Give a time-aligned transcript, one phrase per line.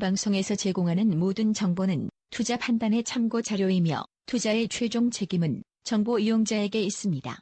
[0.00, 7.38] 본 방송에서 제공하는 모든 정보는 투자 판단의 참고 자료이며 투자의 최종 책임은 정보 이용자에게 있습니다.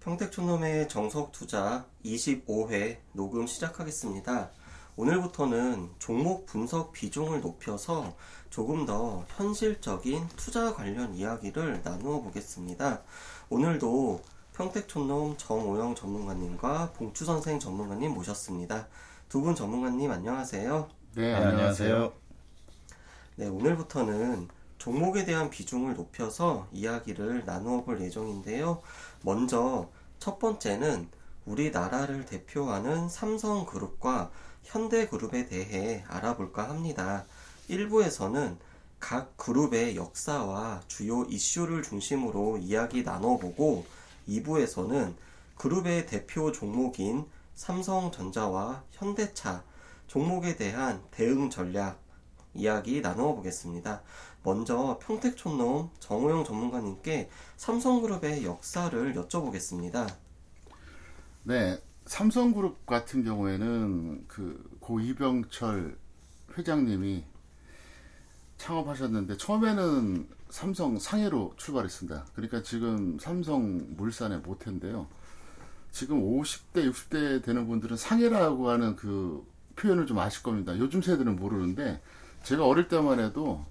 [0.00, 4.50] 평택촌놈의 정석 투자 25회 녹음 시작하겠습니다.
[4.96, 8.14] 오늘부터는 종목 분석 비중을 높여서
[8.50, 13.02] 조금 더 현실적인 투자 관련 이야기를 나누어 보겠습니다.
[13.48, 14.20] 오늘도
[14.52, 18.88] 평택촌놈 정오영 전문가님과 봉추 선생 전문가님 모셨습니다.
[19.30, 21.03] 두 분 전문가님 안녕하세요.
[21.16, 22.12] 네, 안녕하세요.
[23.36, 28.82] 네, 오늘부터는 종목에 대한 비중을 높여서 이야기를 나누어 볼 예정인데요.
[29.22, 29.88] 먼저
[30.18, 31.08] 첫 번째는
[31.46, 34.32] 우리나라를 대표하는 삼성그룹과
[34.64, 37.26] 현대그룹에 대해 알아볼까 합니다.
[37.70, 38.56] 1부에서는
[38.98, 43.86] 각 그룹의 역사와 주요 이슈를 중심으로 이야기 나눠보고
[44.28, 45.14] 2부에서는
[45.58, 49.62] 그룹의 대표 종목인 삼성전자와 현대차
[50.06, 52.02] 종목에 대한 대응 전략
[52.54, 54.02] 이야기 나누어 보겠습니다.
[54.42, 60.14] 먼저 평택촌놈 정우영 전문가님께 삼성그룹의 역사를 여쭤보겠습니다.
[61.44, 65.96] 네, 삼성그룹 같은 경우에는 그 고 이병철
[66.58, 67.24] 회장님이
[68.58, 72.26] 창업하셨는데 처음에는 삼성 상해로 출발했습니다.
[72.34, 75.08] 그러니까 지금 삼성 물산의 모태인데요.
[75.90, 79.42] 지금 50대, 60대 되는 분들은 상회라고 하는 그
[79.76, 80.76] 표현을 좀 아실 겁니다.
[80.78, 82.00] 요즘 세대는 모르는데
[82.42, 83.64] 제가 어릴 때만 해도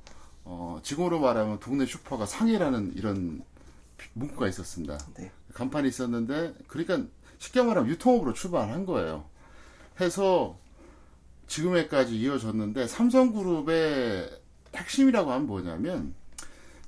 [0.45, 3.43] 어, 지금으로 말하면 동네 슈퍼가 상회라는 이런
[4.13, 4.97] 문구가 있었습니다.
[5.15, 5.31] 네.
[5.53, 7.01] 간판이 있었는데 그러니까
[7.37, 9.25] 쉽게 말하면 유통업으로 출발한 거예요.
[10.01, 10.57] 해서
[11.47, 14.41] 지금에까지 이어졌는데 삼성그룹의
[14.75, 16.15] 핵심이라고 하면 뭐냐면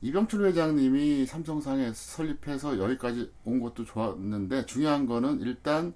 [0.02, 5.94] 이병철 회장님이 삼성상회 설립해서 여기까지 온 것도 좋았는데 중요한 거는 일단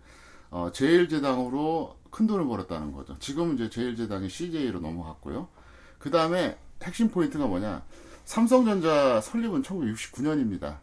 [0.51, 3.17] 어, 제일제당으로 큰 돈을 벌었다는 거죠.
[3.19, 5.47] 지금은 이제 제일제당이 CJ로 넘어갔고요.
[5.99, 7.83] 그 다음에 핵심 포인트가 뭐냐?
[8.25, 10.79] 삼성전자 설립은 1969년입니다.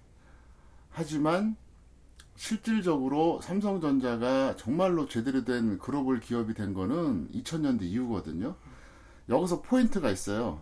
[0.90, 1.56] 하지만
[2.36, 8.56] 실질적으로 삼성전자가 정말로 제대로 된 글로벌 기업이 된 거는 2000년대 이후거든요.
[9.28, 10.60] 여기서 포인트가 있어요.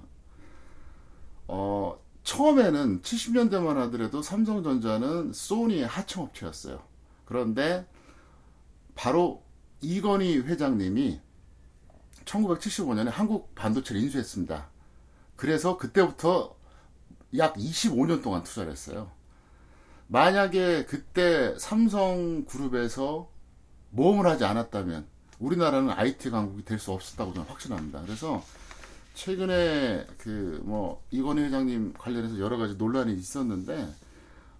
[1.46, 6.82] 어, 처음에는 70년대만 하더라도 삼성전자는 소니의 하청업체였어요.
[7.26, 7.86] 그런데
[8.94, 9.43] 바로
[9.84, 11.20] 이건희 회장님이
[12.24, 14.68] 1975년에 한국 반도체를 인수했습니다.
[15.36, 16.56] 그래서 그때부터
[17.36, 19.10] 약 25년 동안 투자를 했어요.
[20.06, 23.28] 만약에 그때 삼성그룹에서
[23.90, 25.06] 모험을 하지 않았다면
[25.38, 28.02] 우리나라는 IT 강국이 될 수 없었다고 저는 확신합니다.
[28.02, 28.42] 그래서
[29.14, 33.88] 최근에 그 뭐 이건희 회장님 관련해서 여러 가지 논란이 있었는데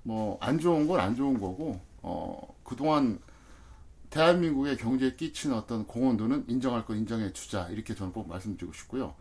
[0.02, 3.18] 뭐 안 좋은 건 안 좋은 거고 어 그동안
[4.14, 9.16] 대한민국의 경제에 끼친 어떤 공헌도는 인정할 거 인정해 주자 이렇게 저는 꼭 말씀드리고 싶고요.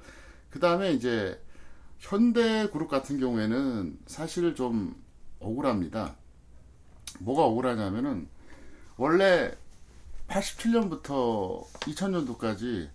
[0.52, 1.42] 그 다음에 이제
[1.98, 4.96] 현대그룹 같은 경우에는 사실 좀
[5.40, 6.16] 억울합니다.
[7.22, 8.28] 뭐가 억울하냐면은
[8.96, 9.58] 원래
[10.28, 12.90] 87년부터 2000년도까지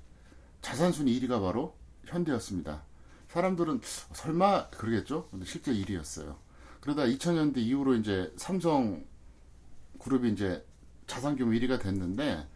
[0.62, 2.84] 자산순위 1위가 바로 현대였습니다.
[3.26, 3.80] 사람들은
[4.12, 5.26] 설마 그러겠죠?
[5.32, 6.36] 근데 실제 1위였어요.
[6.80, 9.04] 그러다 2000년대 이후로 이제 삼성
[9.98, 10.64] 그룹이 이제
[11.08, 12.46] 자산 규모 1위가 됐는데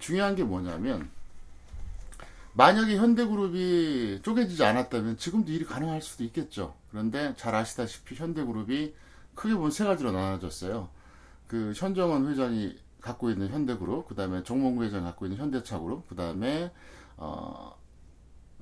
[0.00, 1.08] 중요한 게 뭐냐면
[2.54, 6.74] 만약에 현대그룹이 쪼개지지 않았다면 지금도 일이 가능할 수도 있겠죠.
[6.90, 8.94] 그런데 잘 아시다시피 현대그룹이
[9.36, 10.88] 크게 보면 세 가지로 나눠졌어요.
[11.46, 16.72] 그 현정원 회장이 갖고 있는 현대그룹, 그 다음에 정몽구 회장이 갖고 있는 현대차그룹, 그 다음에
[17.16, 17.78] 어,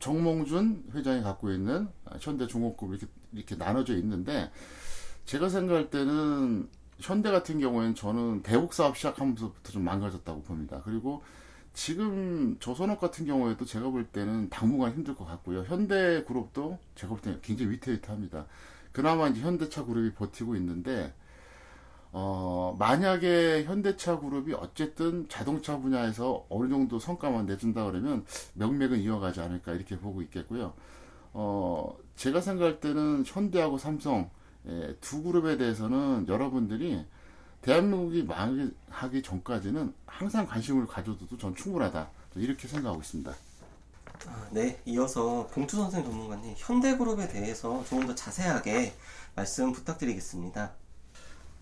[0.00, 1.88] 정몽준 회장이 갖고 있는
[2.20, 4.50] 현대중공급 이렇게 이렇게 나눠져 있는데
[5.24, 6.68] 제가 생각할 때는
[6.98, 10.80] 현대 같은 경우에는 저는 대북 사업 시작하면서부터 좀 망가졌다고 봅니다.
[10.84, 11.22] 그리고
[11.74, 15.62] 지금 조선업 같은 경우에도 제가 볼 때는 당분간 힘들 것 같고요.
[15.64, 18.47] 현대 그룹도 제가 볼 때는 굉장히 위태위태합니다.
[18.92, 21.12] 그나마 이제 현대차 그룹이 버티고 있는데
[22.12, 28.24] 어, 만약에 현대차 그룹이 어쨌든 자동차 분야에서 어느 정도 성과만 내준다 그러면
[28.54, 30.72] 명맥은 이어가지 않을까 이렇게 보고 있겠고요.
[31.34, 34.30] 어, 제가 생각할 때는 현대하고 삼성
[34.68, 37.04] 예, 두 그룹에 대해서는 여러분들이
[37.63, 42.10] 대한민국이 망하기 전까지는 항상 관심을 가져도 전 충분하다.
[42.36, 43.34] 이렇게 생각하고 있습니다.
[44.27, 48.95] 아, 네, 이어서 봉투 선생 전문가님 현대그룹에 대해서 조금 더 자세하게
[49.34, 50.72] 말씀 부탁드리겠습니다.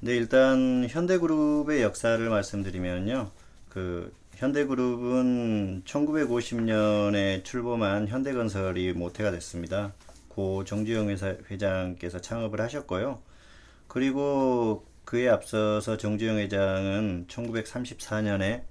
[0.01, 3.31] 네, 일단 현대그룹의 역사를 말씀드리면요.
[3.69, 9.93] 그 현대그룹은 1950년에 출범한 현대건설이 모태가 됐습니다.
[10.35, 13.23] 고 정주영 회사 회장께서 창업을 하셨고요.
[13.87, 18.65] 그리고 그에 앞서서 정주영 회장은 1934년에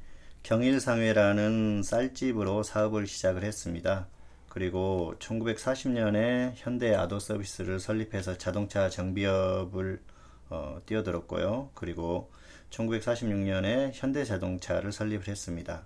[0.43, 4.07] 경일상회라는 쌀집으로 사업을 시작을 했습니다.
[4.49, 10.01] 그리고 1940년에 현대 아도 서비스를 설립해서 자동차 정비업을
[10.49, 11.69] 어, 뛰어들었고요.
[11.73, 12.29] 그리고
[12.69, 15.85] 1946년에 현대 자동차를 설립을 했습니다.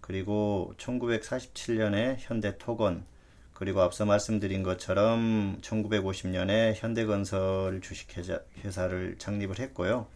[0.00, 3.06] 그리고 1947년에 현대 토건,
[3.54, 10.06] 그리고 앞서 말씀드린 것처럼 1950년에 현대건설 주식회사를 창립을 했고요.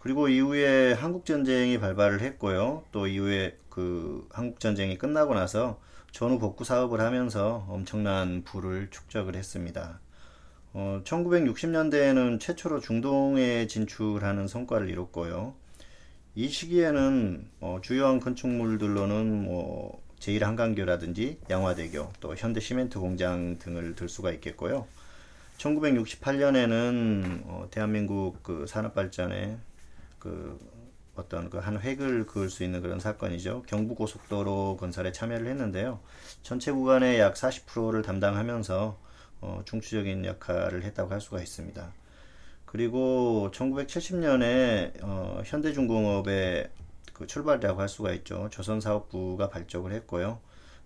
[0.00, 2.84] 그리고 이후에 한국전쟁이 발발을 했고요.
[2.92, 5.80] 또 이후에 그 한국전쟁이 끝나고 나서
[6.10, 10.00] 전후 복구 사업을 하면서 엄청난 부를 축적을 했습니다.
[10.72, 15.54] 어, 1960년대에는 최초로 중동에 진출하는 성과를 이뤘고요.
[16.34, 24.86] 이 시기에는 어, 주요한 건축물들로는 뭐 제1한강교라든지 양화대교, 또 현대시멘트 공장 등을 들 수가 있겠고요.
[25.58, 29.56] 1968년에는 어, 대한민국 그 산업 발전에
[30.18, 30.58] 그
[31.14, 33.62] 어떤 그 한 획을 그을 수 있는 그런 사건이죠.
[33.66, 36.00] 경부고속도로 건설에 참여를 했는데요.
[36.42, 38.98] 전체 구간의 약 40%를 담당하면서
[39.40, 41.92] 어, 중추적인 역할을 했다고 할 수가 있습니다.
[42.66, 46.68] 그리고 1970년에 어, 현대중공업의
[47.16, 48.50] 그 출발이라고 할 수가 있죠.
[48.50, 50.38] 조선사업부가 발족을 했고요.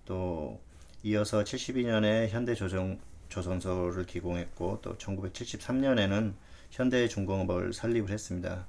[0.05, 0.61] 또
[1.03, 6.35] 이어서 72년에 현대조정 조선소를 기공했고 또 1973년에는
[6.71, 8.69] 현대중공업을 설립을 했습니다.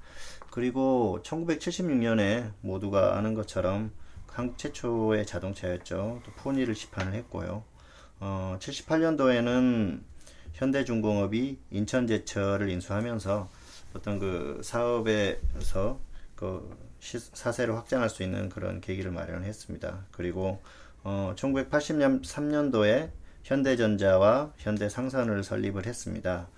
[0.50, 3.92] 그리고 1976년에 모두가 아는 것처럼
[4.26, 6.20] 한국 최초의 자동차였죠.
[6.24, 7.62] 또 포니를 시판을 했고요.
[8.18, 10.02] 어, 78년도에는
[10.54, 13.48] 현대중공업이 인천제철을 인수하면서
[13.94, 16.00] 어떤 그 사업에서
[16.34, 20.06] 그 사세를 확장할 수 있는 그런 계기를 마련했습니다.
[20.12, 20.62] 그리고
[21.02, 23.10] 어, 1983년도에
[23.42, 26.48] 현대전자와 현대상선을 설립을 했습니다.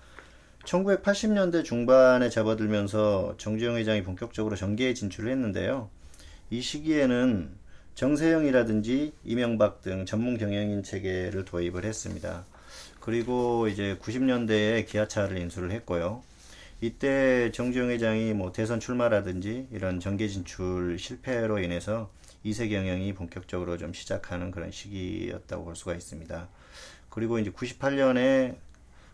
[0.65, 5.89] 1980년대 중반에 접어들면서 정주영 회장이 본격적으로 전기에 진출을 했는데요.
[6.51, 7.49] 이 시기에는
[7.95, 12.45] 정세영이라든지 이명박 등 전문 경영인 체계를 도입을 했습니다.
[12.99, 16.23] 그리고 이제 90년대에 기아차를 인수를 했고요.
[16.81, 22.11] 이때 정주영 회장이 뭐 대선 출마라든지 이런 정계 진출 실패로 인해서
[22.43, 26.49] 이세 경영이 본격적으로 좀 시작하는 그런 시기였다고 볼 수가 있습니다.
[27.09, 28.57] 그리고 이제 98년에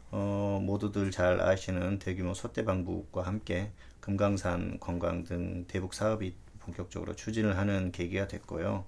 [0.09, 3.71] 어, 모두들 잘 아시는 대규모 소떼 방북과 함께
[4.01, 8.85] 금강산 관광 등 대북 사업이 본격적으로 추진을 하는 계기가 됐고요.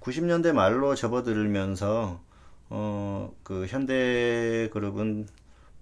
[0.00, 2.20] 90년대 말로 접어들면서
[2.70, 5.28] 어, 그 현대그룹은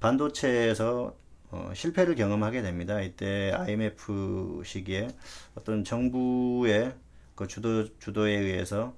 [0.00, 1.14] 반도체에서
[1.50, 3.00] 어, 실패를 경험하게 됩니다.
[3.00, 5.09] 이때 IMF 시기에
[5.55, 6.95] 어떤 정부의
[7.35, 8.95] 그 주도 주도에 의해서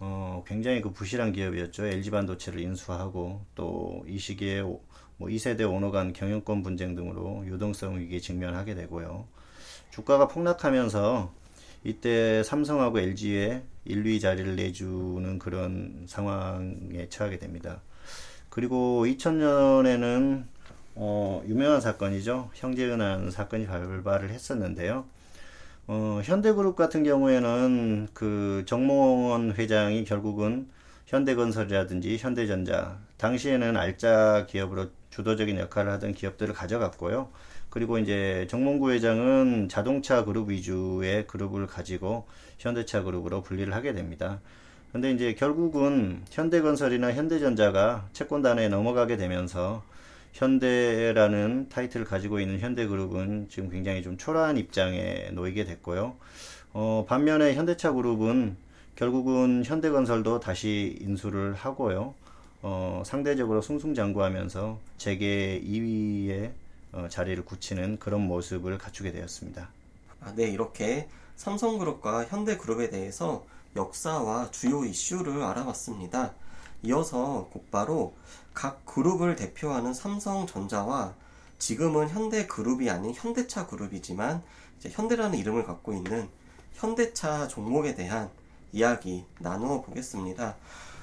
[0.00, 1.86] 어, 굉장히 그 부실한 기업이었죠.
[1.86, 8.18] LG 반도체를 인수하고 또 이 시기에 뭐 2세대 오너 간 경영권 분쟁 등으로 유동성 위기에
[8.20, 9.26] 직면하게 되고요.
[9.90, 11.32] 주가가 폭락하면서
[11.84, 17.82] 이때 삼성하고 LG에 1, 2 자리를 내주는 그런 상황에 처하게 됩니다.
[18.48, 20.44] 그리고 2000년에는
[20.96, 22.50] 어, 유명한 사건이죠.
[22.54, 25.04] 형제은한 사건이 발발을 했었는데요.
[25.86, 30.68] 어, 현대그룹 같은 경우에는 그 정몽원 회장이 결국은
[31.06, 37.28] 현대건설이라든지 현대전자 당시에는 알짜 기업으로 주도적인 역할을 하던 기업들을 가져갔고요.
[37.70, 42.26] 그리고 이제 정몽구 회장은 자동차 그룹 위주의 그룹을 가지고
[42.58, 44.40] 현대차 그룹으로 분리를 하게 됩니다.
[44.92, 49.82] 근데 이제 결국은 현대건설이나 현대전자가 채권단에 넘어가게 되면서
[50.34, 56.16] 현대라는 타이틀을 가지고 있는 현대그룹은 지금 굉장히 좀 초라한 입장에 놓이게 됐고요.
[56.72, 58.56] 어, 반면에 현대차 그룹은
[58.96, 62.14] 결국은 현대건설도 다시 인수를 하고요.
[62.62, 66.50] 어, 상대적으로 승승장구하면서 재계 2위에
[66.92, 69.68] 어, 자리를 굳히는 그런 모습을 갖추게 되었습니다.
[70.20, 76.34] 아, 네, 이렇게 삼성그룹과 현대그룹에 대해서 역사와 주요 이슈를 알아봤습니다.
[76.84, 78.14] 이어서 곧바로
[78.52, 81.14] 각 그룹을 대표하는 삼성전자와
[81.58, 84.42] 지금은 현대그룹이 아닌 현대차 그룹이지만
[84.82, 86.28] 현대라는 이름을 갖고 있는
[86.74, 88.30] 현대차 종목에 대한
[88.72, 90.56] 이야기 나누어 보겠습니다.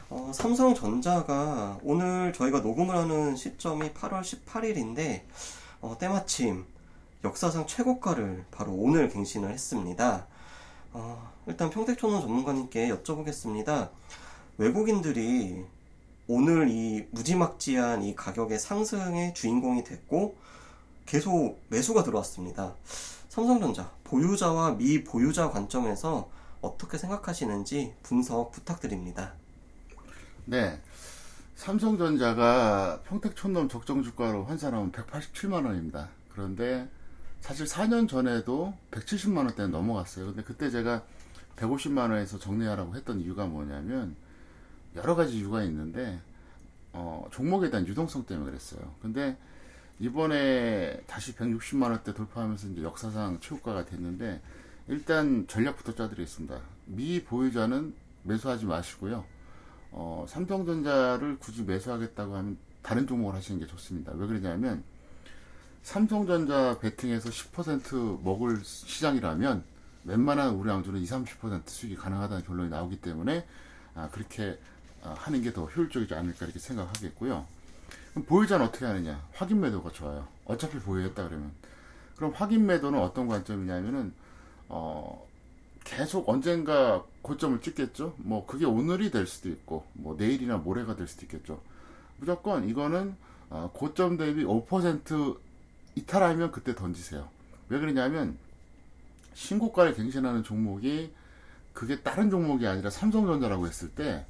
[0.09, 5.23] 어, 삼성전자가 오늘 저희가 녹음을 하는 시점이 8월 18일인데
[5.79, 6.65] 어, 때마침
[7.23, 10.27] 역사상 최고가를 바로 오늘 갱신을 했습니다.
[10.93, 13.89] 어, 일단 평택촌원 전문가님께 여쭤보겠습니다.
[14.58, 15.65] 외국인들이
[16.27, 20.36] 오늘 이 무지막지한 이 가격의 상승의 주인공이 됐고
[21.05, 22.75] 계속 매수가 들어왔습니다.
[23.27, 26.29] 삼성전자 보유자와 미보유자 관점에서
[26.62, 29.34] 어떻게 생각하시는지 분석 부탁드립니다.
[30.46, 30.79] 네.
[31.55, 36.10] 삼성전자가 평택촌놈 적정 주가로 환산하면 187만 원입니다.
[36.31, 36.89] 그런데
[37.39, 40.27] 사실 4년 전에도 170만 원대 넘어갔어요.
[40.27, 41.03] 근데 그때 제가
[41.55, 44.15] 150만 원에서 정리하라고 했던 이유가 뭐냐면
[44.95, 46.19] 여러 가지 이유가 있는데
[46.93, 48.81] 어, 종목에 대한 유동성 때문에 그랬어요.
[49.01, 49.38] 근데
[50.00, 54.41] 이번에 다시 160만 원대 돌파하면서 이제 역사상 최고가가 됐는데
[54.88, 56.60] 일단 전략부터 짜드리겠습니다.
[56.86, 57.93] 미 보유자는
[58.24, 59.24] 매수하지 마시고요.
[59.91, 64.12] 어, 삼성전자를 굳이 매수하겠다고 하면 다른 종목을 하시는 게 좋습니다.
[64.15, 64.83] 왜 그러냐면
[65.83, 69.63] 삼성전자 베팅에서 10% 먹을 시장이라면
[70.05, 73.45] 웬만한 우리 왕주는 20, 30% 수익이 가능하다는 결론이 나오기 때문에
[73.93, 74.55] 아, 그렇게 아,
[75.01, 77.46] 하는 게 더 효율적이지 않을까 이렇게 생각하겠고요.
[78.27, 79.25] 보유자는 어떻게 하느냐?
[79.34, 80.27] 확인 매도가 좋아요.
[80.46, 81.51] 어차피 보유했다 그러면.
[82.15, 84.13] 그럼 확인 매도는 어떤 관점이냐면은
[84.70, 85.25] 어
[85.84, 88.15] 계속 언젠가 고점을 찍겠죠.
[88.17, 91.62] 뭐 그게 오늘이 될 수도 있고 뭐 내일이나 모레가 될 수도 있겠죠.
[92.17, 93.15] 무조건 이거는
[93.50, 95.38] 어, 고점 대비 5%
[95.96, 97.27] 이탈하면 그때 던지세요.
[97.70, 98.38] 왜 그러냐면
[99.34, 101.12] 신고가를 갱신하는 종목이
[101.74, 104.25] 그게 다른 종목이 아니라 삼성전자라고 했을 때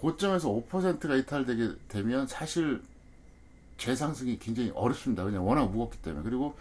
[0.00, 2.80] 고점에서 5%가 이탈되게 되면 사실
[3.76, 5.24] 재상승이 굉장히 어렵습니다.
[5.24, 6.24] 그냥 워낙 무겁기 때문에.
[6.24, 6.56] 그리고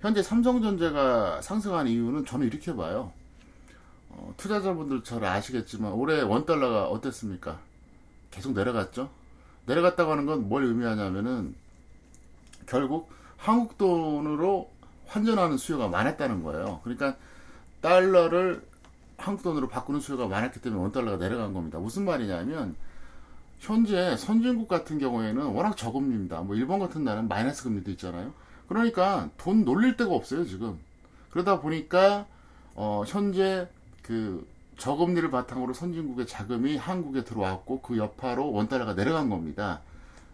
[0.00, 3.12] 현재 삼성전자가 상승한 이유는 저는 이렇게 봐요.
[4.10, 7.58] 어, 투자자분들 잘 아시겠지만 올해 원달러가 어땠습니까?
[8.30, 9.10] 계속 내려갔죠?
[9.66, 11.56] 내려갔다고 하는 건 뭘 의미하냐면은
[12.66, 14.70] 결국 한국 돈으로
[15.06, 16.80] 환전하는 수요가 많았다는 거예요.
[16.84, 17.16] 그러니까
[17.80, 18.62] 달러를
[19.16, 21.78] 한국 돈으로 바꾸는 수요가 많았기 때문에 원 달러가 내려간 겁니다.
[21.78, 22.76] 무슨 말이냐면
[23.58, 26.42] 현재 선진국 같은 경우에는 워낙 저금리입니다.
[26.42, 28.32] 뭐 일본 같은 나라는 마이너스 금리도 있잖아요.
[28.68, 30.78] 그러니까 돈 놀릴 데가 없어요 지금.
[31.30, 32.26] 그러다 보니까
[32.74, 33.68] 어 현재
[34.02, 39.80] 그 저금리를 바탕으로 선진국의 자금이 한국에 들어왔고 그 여파로 원 달러가 내려간 겁니다.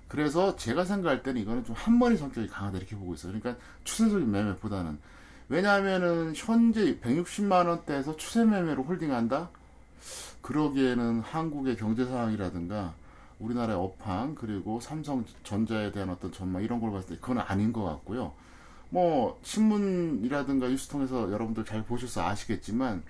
[0.08, 3.32] 그래서 제가 생각할 때는 이거는 좀 한머리 성격이 강하다 이렇게 보고 있어요.
[3.32, 4.98] 그러니까 추세적인 매매보다는
[5.50, 9.50] 왜냐하면은 현재 160만 원대에서 추세 매매로 홀딩한다.
[10.42, 12.94] 그러기에는 한국의 경제 상황이라든가
[13.40, 18.32] 우리나라의 업황 그리고 삼성전자에 대한 어떤 전망 이런 걸 봤을 때 그건 아닌 것 같고요.
[18.90, 23.02] 뭐 신문이라든가 뉴스 통해서 여러분들 잘 보셔서 아시겠지만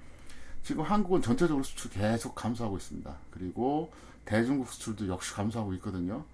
[0.62, 3.14] 지금 한국은 전체적으로 수출 계속 감소하고 있습니다.
[3.32, 3.92] 그리고
[4.24, 6.24] 대중국 수출도 역시 감소하고 있거든요.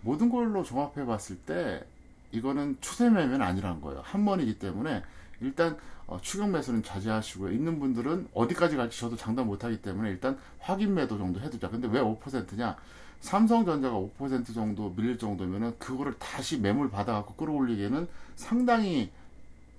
[0.00, 1.84] 모든 걸로 종합해 봤을 때
[2.32, 4.00] 이거는 추세 매매는 아니라는 거예요.
[4.02, 5.04] 한 번이기 때문에
[5.42, 7.52] 일단 어, 추격 매수는 자제하시고요.
[7.52, 11.68] 있는 분들은 어디까지 갈지 저도 장담 못하기 때문에 일단 확인 매도 정도 해두자.
[11.68, 12.76] 근데 왜 5%냐?
[13.20, 19.10] 삼성전자가 5% 정도 밀릴 정도면은 그거를 다시 매물 받아갖고 끌어올리기에는 상당히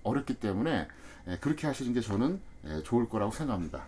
[0.03, 0.87] 어렵기 때문에
[1.27, 3.83] 예, 그렇게 하시는 게 저는 예, 좋을 거라고 생각합니다.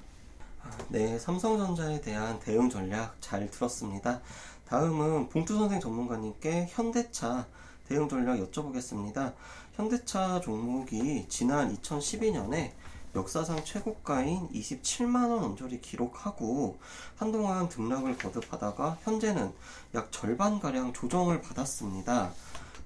[0.90, 4.22] 네, 삼성전자에 대한 대응 전략 잘 들었습니다.
[4.68, 7.46] 다음은 봉투 선생 전문가님께 현대차
[7.88, 9.34] 대응 전략 여쭤보겠습니다.
[9.76, 12.72] 현대차 종목이 지난 2012년에
[13.14, 16.80] 역사상 최고가인 27만원 언저리 기록하고
[17.18, 19.52] 한동안 등락을 거듭하다가 현재는
[19.94, 22.32] 약 절반가량 조정을 받았습니다.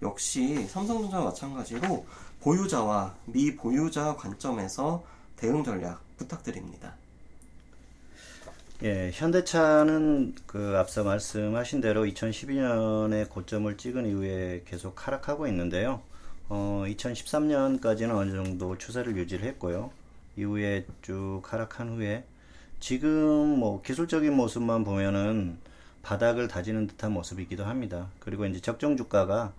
[0.01, 2.05] 역시 삼성전자와 마찬가지로
[2.41, 5.03] 보유자와 미보유자 관점에서
[5.35, 6.95] 대응 전략 부탁드립니다.
[8.81, 16.01] 예, 현대차는 그 앞서 말씀하신 대로 2012년에 고점을 찍은 이후에 계속 하락하고 있는데요.
[16.49, 19.91] 어, 2013년까지는 어느 정도 추세를 유지를 했고요.
[20.35, 22.23] 이후에 쭉 하락한 후에
[22.79, 25.59] 지금 뭐 기술적인 모습만 보면은
[26.01, 28.09] 바닥을 다지는 듯한 모습이기도 합니다.
[28.19, 29.53] 그리고 이제 적정 주가가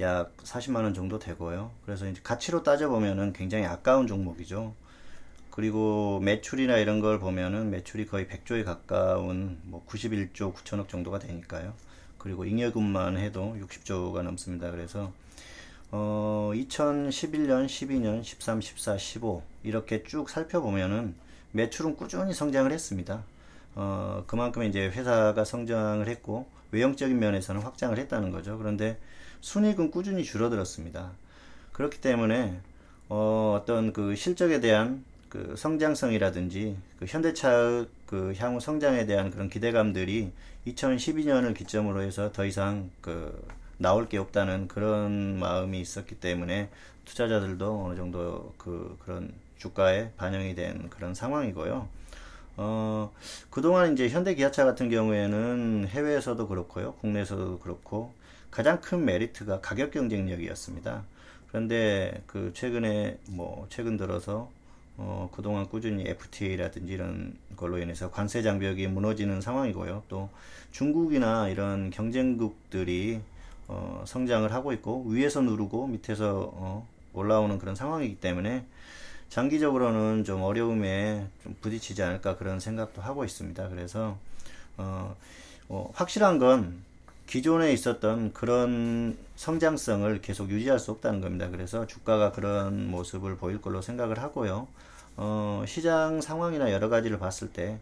[0.00, 1.70] 약 40만 원 정도 되고요.
[1.86, 4.74] 그래서 이제 가치로 따져 보면은 굉장히 아까운 종목이죠.
[5.50, 11.72] 그리고 매출이나 이런 걸 보면은 매출이 거의 100조에 가까운 뭐 91조 9천억 정도가 되니까요.
[12.18, 14.70] 그리고 잉여금만 해도 60조가 넘습니다.
[14.70, 15.12] 그래서
[15.90, 21.14] 어 2011년, 12년, 13, 14, 15 이렇게 쭉 살펴보면은
[21.52, 23.22] 매출은 꾸준히 성장을 했습니다.
[23.74, 28.58] 어 그만큼 이제 회사가 성장을 했고 외형적인 면에서는 확장을 했다는 거죠.
[28.58, 28.98] 그런데
[29.40, 31.12] 순이익은 꾸준히 줄어들었습니다.
[31.72, 32.58] 그렇기 때문에
[33.08, 40.32] 어, 어떤 그 실적에 대한 그 성장성이라든지 그 현대차의 그 향후 성장에 대한 그런 기대감들이
[40.66, 43.44] 2012년을 기점으로 해서 더 이상 그
[43.78, 46.68] 나올 게 없다는 그런 마음이 있었기 때문에
[47.04, 51.88] 투자자들도 어느 정도 그 그런 주가에 반영이 된 그런 상황이고요.
[52.56, 53.12] 어,
[53.50, 56.94] 그동안 이제 현대 기아차 같은 경우에는 해외에서도 그렇고요.
[56.94, 58.12] 국내에서도 그렇고
[58.50, 61.04] 가장 큰 메리트가 가격 경쟁력이었습니다.
[61.48, 64.50] 그런데 그 최근에 뭐 최근 들어서
[64.96, 70.04] 어, 그동안 꾸준히 FTA라든지 이런 걸로 인해서 관세 장벽이 무너지는 상황이고요.
[70.08, 70.30] 또
[70.70, 73.20] 중국이나 이런 경쟁국들이
[73.68, 78.64] 어, 성장을 하고 있고 위에서 누르고 밑에서 어, 올라오는 그런 상황이기 때문에
[79.28, 83.68] 장기적으로는 좀 어려움에 좀 부딪히지 않을까 그런 생각도 하고 있습니다.
[83.68, 84.16] 그래서
[84.76, 85.16] 어,
[85.68, 86.82] 어, 확실한 건
[87.26, 91.48] 기존에 있었던 그런 성장성을 계속 유지할 수 없다는 겁니다.
[91.50, 94.68] 그래서 주가가 그런 모습을 보일 걸로 생각을 하고요.
[95.16, 97.78] 어, 시장 상황이나 여러 가지를 봤을 때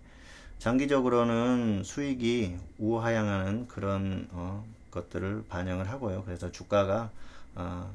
[0.59, 6.23] 장기적으로는 수익이 우하향하는 그런 어, 것들을 반영을 하고요.
[6.25, 7.11] 그래서 주가가
[7.57, 7.93] 어,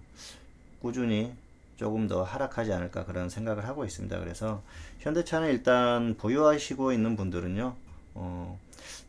[0.81, 1.33] 꾸준히
[1.77, 4.19] 조금 더 하락하지 않을까 그런 생각을 하고 있습니다.
[4.19, 4.61] 그래서
[4.99, 7.75] 현대차는 일단 보유하시고 있는 분들은요,
[8.15, 8.59] 어,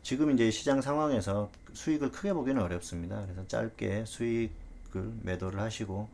[0.03, 3.21] 지금 이제 시장 상황에서 수익을 크게 보기는 어렵습니다.
[3.23, 6.07] 그래서 짧게 수익을 매도를 하시고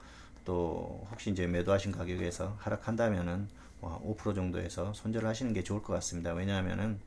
[0.46, 3.48] 또 혹시 이제 매도하신 가격에서 하락한다면은
[3.82, 6.34] 뭐5% 정도에서 손절을 하시는 게 좋을 것 같습니다.
[6.34, 7.00] 왜냐하면은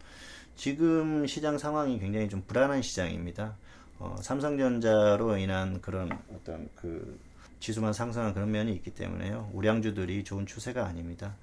[0.57, 3.55] 지금 시장 상황이 굉장히 좀 불안한 시장입니다.
[3.99, 7.19] 어, 삼성전자로 인한 그런 어떤 그
[7.61, 9.51] 지수만 상승한 그런 면이 있기 때문에요.
[9.53, 11.35] 우량주들이 좋은 추세가 아닙니다.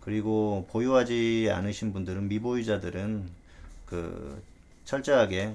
[0.00, 3.28] 그리고 보유하지 않으신 분들은 미보유자들은
[3.86, 4.42] 그
[4.84, 5.54] 철저하게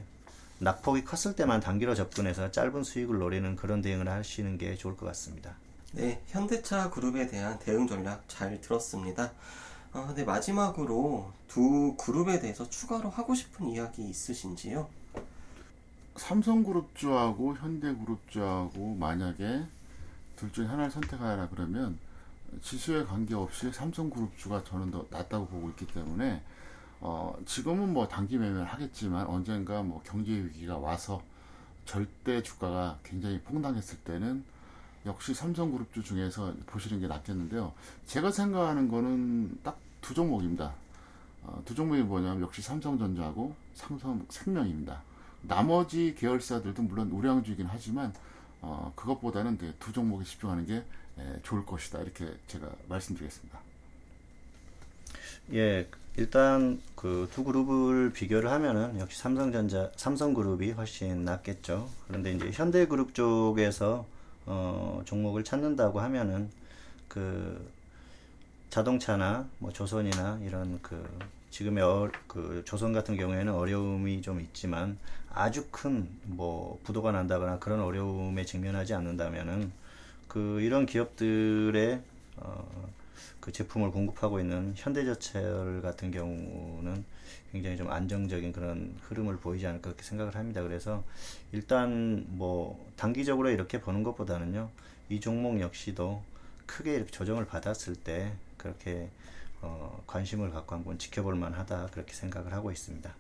[0.60, 5.56] 낙폭이 컸을 때만 단기로 접근해서 짧은 수익을 노리는 그런 대응을 하시는 게 좋을 것 같습니다.
[5.94, 9.32] 네, 현대차 그룹에 대한 대응 전략 잘 들었습니다.
[9.92, 14.88] 아, 네, 마지막으로 두 그룹에 대해서 추가로 하고 싶은 이야기 있으신지요?
[16.16, 19.66] 삼성그룹주하고 현대그룹주하고 만약에
[20.36, 21.98] 둘 중에 하나를 선택하라 그러면
[22.62, 26.42] 지수에 관계없이 삼성그룹주가 저는 더 낫다고 보고 있기 때문에
[27.00, 31.22] 어, 지금은 뭐 단기 매매를 하겠지만 언젠가 뭐 경제 위기가 와서
[31.86, 34.44] 절대 주가가 굉장히 폭락했을 때는
[35.06, 37.74] 역시 삼성그룹주 중에서 보시는 게 낫겠는데요.
[38.06, 40.74] 제가 생각하는 거는 딱 두 종목입니다.
[41.44, 45.02] 어, 두 종목이 뭐냐면 역시 삼성전자하고 삼성생명입니다.
[45.44, 48.14] 나머지 계열사들도 물론 우량주이긴 하지만
[48.62, 53.60] 어, 그것보다는 두 종목에 집중하는 게 에, 좋을 것이다 이렇게 제가 말씀드리겠습니다.
[55.54, 61.90] 예, 일단 그 두 그룹을 비교를 하면은 역시 삼성전자, 삼성그룹이 훨씬 낫겠죠.
[62.08, 64.06] 그런데 이제 현대그룹 쪽에서
[64.46, 66.50] 어, 종목을 찾는다고 하면은
[67.08, 67.70] 그
[68.74, 71.08] 자동차나 뭐 조선이나 이런 그
[71.52, 74.98] 지금의 어, 그 조선 같은 경우에는 어려움이 좀 있지만
[75.30, 79.72] 아주 큰 뭐 부도가 난다거나 그런 어려움에 직면하지 않는다면은
[80.28, 82.02] 그 이런 기업들의
[82.38, 82.92] 어,
[83.40, 87.06] 그 제품을 공급하고 있는 현대제철 같은 경우는
[87.52, 90.64] 굉장히 좀 안정적인 그런 흐름을 보이지 않을까 그렇게 생각을 합니다.
[90.64, 91.04] 그래서
[91.52, 94.72] 일단 뭐 단기적으로 이렇게 보는 것보다는요,
[95.10, 96.24] 이 종목 역시도
[96.66, 98.34] 크게 이렇게 조정을 받았을 때
[98.64, 99.10] 그렇게
[99.62, 103.14] 어, 관심을 갖고 한번 지켜볼 만하다 그렇게 생각을 하고 있습니다.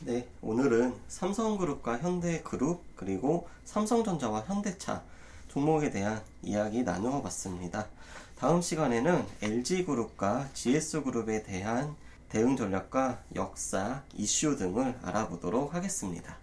[0.00, 5.02] 네, 오늘은 삼성그룹과 현대그룹 그리고 삼성전자와 현대차
[5.48, 7.88] 종목에 대한 이야기 나누어 봤습니다.
[8.36, 11.96] 다음 시간에는 LG그룹과 GS그룹에 대한
[12.28, 16.36] 대응 전략과 역사, 이슈 등을 알아보도록 하겠습니다.